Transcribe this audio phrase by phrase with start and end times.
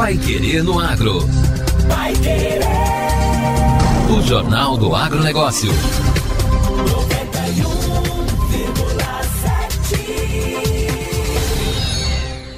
[0.00, 1.18] Pai Querer no Agro.
[1.86, 2.62] Pai Querer.
[4.10, 5.70] O Jornal do Agronegócio.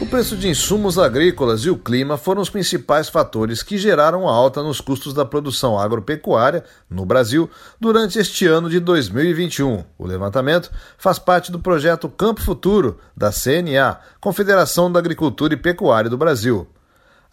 [0.01, 4.33] O preço de insumos agrícolas e o clima foram os principais fatores que geraram a
[4.33, 7.51] alta nos custos da produção agropecuária no Brasil
[7.81, 9.83] durante este ano de 2021.
[9.99, 16.09] O levantamento faz parte do projeto Campo Futuro, da CNA, Confederação da Agricultura e Pecuária
[16.09, 16.69] do Brasil.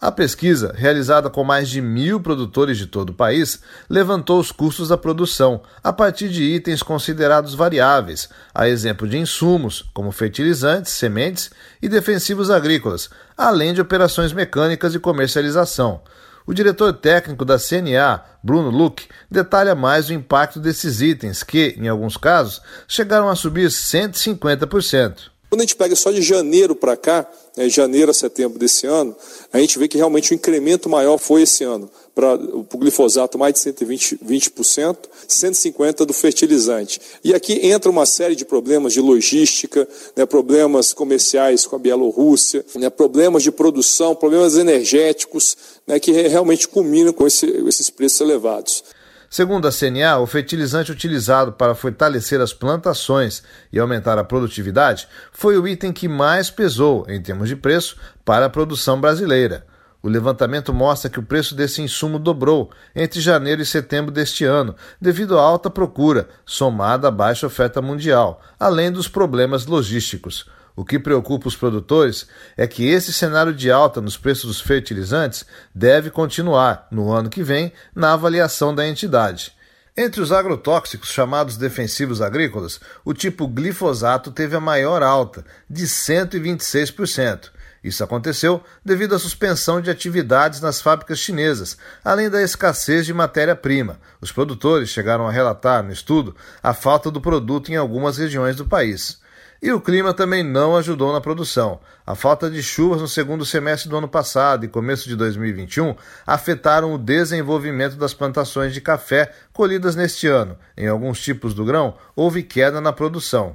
[0.00, 4.88] A pesquisa, realizada com mais de mil produtores de todo o país, levantou os custos
[4.88, 11.50] da produção a partir de itens considerados variáveis, a exemplo de insumos, como fertilizantes, sementes
[11.82, 16.00] e defensivos agrícolas, além de operações mecânicas e comercialização.
[16.46, 21.88] O diretor técnico da CNA, Bruno Luque, detalha mais o impacto desses itens, que, em
[21.88, 25.29] alguns casos, chegaram a subir 150%.
[25.50, 29.16] Quando a gente pega só de janeiro para cá, né, janeiro a setembro desse ano,
[29.52, 31.90] a gente vê que realmente o incremento maior foi esse ano.
[32.14, 34.96] Para o glifosato, mais de 120%, 20%,
[35.28, 37.00] 150% do fertilizante.
[37.24, 42.64] E aqui entra uma série de problemas de logística, né, problemas comerciais com a Bielorrússia,
[42.76, 48.84] né, problemas de produção, problemas energéticos, né, que realmente culminam com esse, esses preços elevados.
[49.32, 55.56] Segundo a CNA, o fertilizante utilizado para fortalecer as plantações e aumentar a produtividade foi
[55.56, 59.64] o item que mais pesou, em termos de preço, para a produção brasileira.
[60.02, 64.74] O levantamento mostra que o preço desse insumo dobrou entre janeiro e setembro deste ano,
[65.00, 70.46] devido à alta procura, somada à baixa oferta mundial, além dos problemas logísticos.
[70.74, 72.26] O que preocupa os produtores
[72.56, 77.42] é que esse cenário de alta nos preços dos fertilizantes deve continuar no ano que
[77.42, 79.52] vem na avaliação da entidade.
[79.94, 87.50] Entre os agrotóxicos chamados defensivos agrícolas, o tipo glifosato teve a maior alta, de 126%.
[87.82, 93.98] Isso aconteceu devido à suspensão de atividades nas fábricas chinesas, além da escassez de matéria-prima.
[94.20, 98.66] Os produtores chegaram a relatar no estudo a falta do produto em algumas regiões do
[98.66, 99.18] país.
[99.62, 101.80] E o clima também não ajudou na produção.
[102.06, 105.94] A falta de chuvas no segundo semestre do ano passado e começo de 2021
[106.26, 110.56] afetaram o desenvolvimento das plantações de café colhidas neste ano.
[110.74, 113.54] Em alguns tipos do grão, houve queda na produção.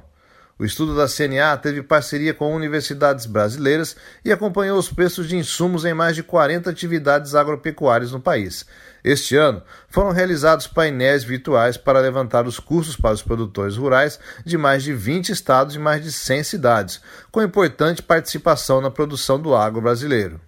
[0.58, 3.94] O estudo da CNA teve parceria com universidades brasileiras
[4.24, 8.64] e acompanhou os preços de insumos em mais de 40 atividades agropecuárias no país.
[9.04, 14.56] Este ano, foram realizados painéis virtuais para levantar os custos para os produtores rurais de
[14.56, 17.00] mais de 20 estados e mais de 100 cidades,
[17.30, 20.40] com importante participação na produção do agro brasileiro.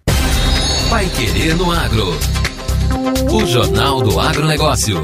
[0.89, 2.07] Vai Querer no Agro.
[3.31, 5.03] O Jornal do Agronegócio.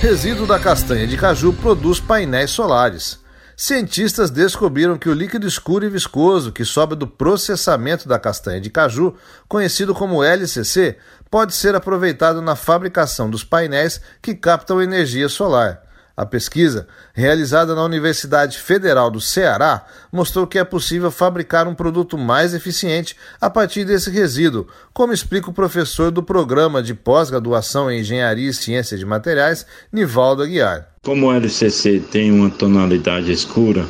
[0.00, 3.18] Resíduo da castanha de caju produz painéis solares.
[3.56, 8.70] Cientistas descobriram que o líquido escuro e viscoso que sobra do processamento da castanha de
[8.70, 9.16] caju,
[9.48, 10.96] conhecido como LCC,
[11.28, 15.82] pode ser aproveitado na fabricação dos painéis que captam energia solar.
[16.18, 22.18] A pesquisa, realizada na Universidade Federal do Ceará, mostrou que é possível fabricar um produto
[22.18, 28.00] mais eficiente a partir desse resíduo, como explica o professor do programa de pós-graduação em
[28.00, 30.88] Engenharia e Ciência de Materiais, Nivaldo Aguiar.
[31.04, 33.86] Como o LCC tem uma tonalidade escura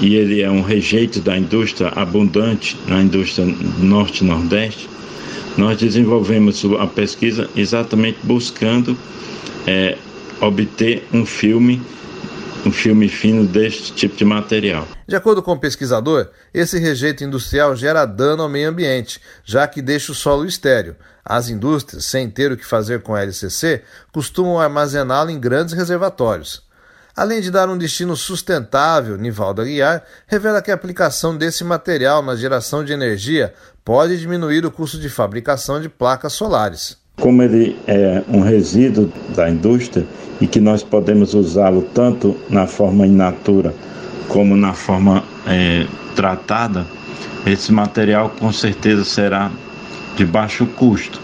[0.00, 3.44] e ele é um rejeito da indústria abundante na indústria
[3.80, 4.88] norte-nordeste,
[5.56, 8.96] nós desenvolvemos a pesquisa exatamente buscando
[9.66, 9.98] é,
[10.40, 11.82] obter um filme
[12.66, 14.86] um filme fino deste tipo de material.
[15.06, 19.80] De acordo com o pesquisador, esse rejeito industrial gera dano ao meio ambiente, já que
[19.80, 20.96] deixa o solo estéreo.
[21.24, 23.82] As indústrias, sem ter o que fazer com LCC,
[24.12, 26.66] costumam armazená-lo em grandes reservatórios.
[27.14, 32.36] Além de dar um destino sustentável, Nivaldo Aguiar revela que a aplicação desse material na
[32.36, 33.52] geração de energia
[33.84, 36.96] pode diminuir o custo de fabricação de placas solares.
[37.20, 40.06] Como ele é um resíduo da indústria
[40.40, 43.74] e que nós podemos usá-lo tanto na forma in natura
[44.28, 46.86] como na forma é, tratada,
[47.46, 49.50] esse material com certeza será
[50.16, 51.20] de baixo custo.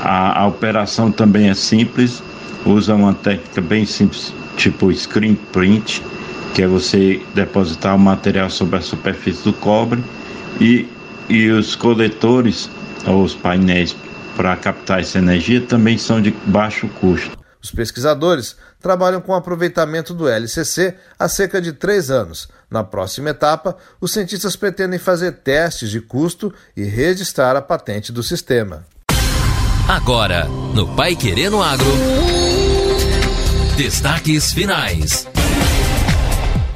[0.00, 2.22] A, a operação também é simples,
[2.64, 6.02] usa uma técnica bem simples, tipo screen print,
[6.54, 10.02] que é você depositar o material sobre a superfície do cobre
[10.60, 10.86] e,
[11.28, 12.70] e os coletores
[13.06, 13.96] ou os painéis
[14.36, 17.36] para captar essa energia também são de baixo custo.
[17.62, 22.48] Os pesquisadores trabalham com o aproveitamento do LCC há cerca de três anos.
[22.70, 28.22] Na próxima etapa, os cientistas pretendem fazer testes de custo e registrar a patente do
[28.22, 28.84] sistema.
[29.88, 31.86] Agora, no Pai Querendo Agro.
[33.76, 35.26] Destaques finais.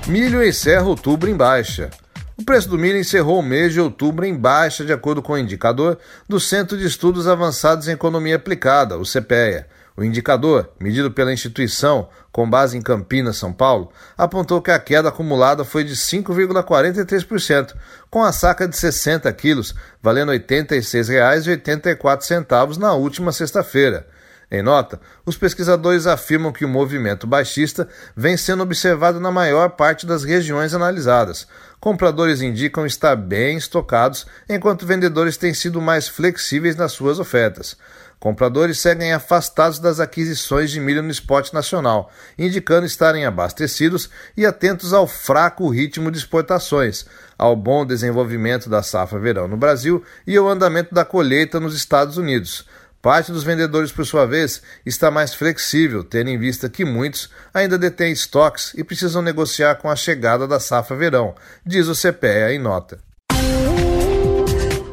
[0.07, 1.91] Milho encerra outubro em baixa.
[2.41, 5.39] O preço do milho encerrou o mês de outubro em baixa, de acordo com o
[5.39, 9.67] indicador do Centro de Estudos Avançados em Economia Aplicada, o CPEA.
[9.95, 15.11] O indicador, medido pela instituição com base em Campinas, São Paulo, apontou que a queda
[15.11, 17.75] acumulada foi de 5,43%,
[18.09, 24.07] com a saca de 60 quilos, valendo R$ 86,84 na última sexta-feira.
[24.51, 30.05] Em nota, os pesquisadores afirmam que o movimento baixista vem sendo observado na maior parte
[30.05, 31.47] das regiões analisadas.
[31.79, 37.77] Compradores indicam estar bem estocados, enquanto vendedores têm sido mais flexíveis nas suas ofertas.
[38.19, 44.93] Compradores seguem afastados das aquisições de milho no esporte nacional, indicando estarem abastecidos e atentos
[44.93, 47.07] ao fraco ritmo de exportações,
[47.39, 52.19] ao bom desenvolvimento da safra verão no Brasil e ao andamento da colheita nos Estados
[52.19, 52.67] Unidos.
[53.03, 57.79] Parte dos vendedores, por sua vez, está mais flexível, tendo em vista que muitos ainda
[57.79, 62.59] detêm estoques e precisam negociar com a chegada da safra verão, diz o CPEA em
[62.59, 62.99] nota.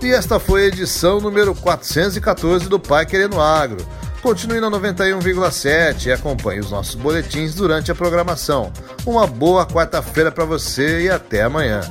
[0.02, 3.86] E esta foi a edição número 414 do Pai Querendo Agro.
[4.22, 8.72] Continue na 91,7 e acompanhe os nossos boletins durante a programação.
[9.06, 11.82] Uma boa quarta-feira para você e até amanhã.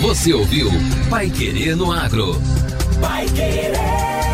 [0.00, 0.70] Você ouviu
[1.10, 2.40] Pai Querendo Agro.
[2.98, 4.33] Pai Querer.